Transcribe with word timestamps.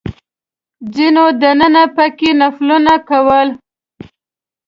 ځینو 0.95 1.23
دننه 1.41 1.83
په 1.95 2.05
کې 2.17 2.29
نفلونه 2.41 2.93
کول. 3.09 3.49